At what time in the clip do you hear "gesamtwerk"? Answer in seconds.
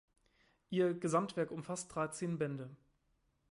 0.95-1.51